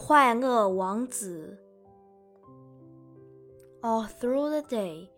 [0.00, 1.58] 快乐王子
[3.82, 5.10] All through the day,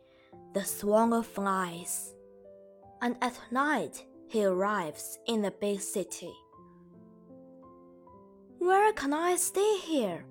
[0.52, 2.14] the swan flies,
[3.00, 6.32] and at night he arrives in the big city.
[8.58, 10.24] Where can I stay here?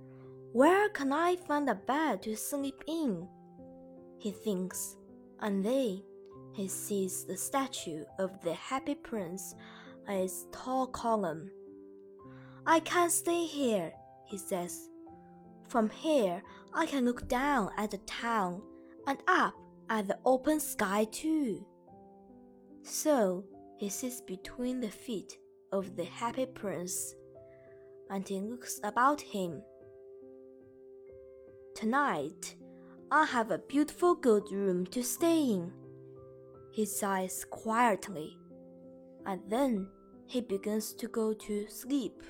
[0.54, 3.28] Where can I find a bed to sleep in?
[4.20, 4.96] He thinks,
[5.39, 6.04] and then
[6.54, 9.56] he sees the statue of the happy prince
[10.07, 11.50] on its tall column.
[12.66, 13.93] I can't stay here,
[14.32, 14.89] he says.
[15.68, 18.63] From here, I can look down at the town
[19.07, 19.55] and up
[19.91, 21.67] at the open sky too.
[22.82, 23.45] So
[23.77, 25.39] he sits between the feet
[25.71, 27.14] of the happy prince
[28.08, 29.63] and he looks about him.
[31.75, 32.56] Tonight,
[33.11, 35.72] I have a beautiful good room to stay in.
[36.70, 38.39] He sighs quietly,
[39.27, 39.89] and then
[40.27, 42.22] he begins to go to sleep.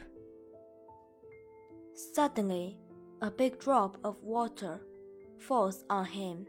[1.95, 2.79] Suddenly,
[3.21, 4.81] a big drop of water
[5.39, 6.47] falls on him.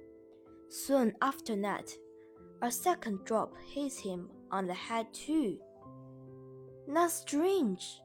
[0.69, 1.91] Soon after that,
[2.61, 5.59] a second drop hits him on the head too.
[6.87, 8.01] That's strange.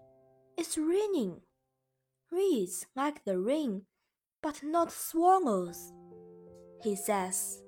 [0.56, 1.40] It's raining.
[2.30, 3.82] Reeds like the rain,
[4.42, 5.92] but not swallows,
[6.82, 7.62] he says.